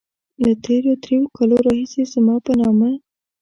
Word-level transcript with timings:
له 0.43 0.51
تېرو 0.65 0.91
دريو 1.03 1.23
کالو 1.35 1.55
راهيسې 1.67 2.01
زما 2.13 2.35
په 2.45 2.53
نامه. 2.61 2.89